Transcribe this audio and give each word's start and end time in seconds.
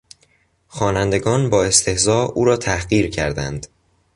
خوانندگان 0.67 1.49
با 1.49 1.63
استهزا 1.63 2.23
او 2.25 2.45
را 2.45 2.57
تحقیر 2.57 3.09
کردند. 3.09 3.67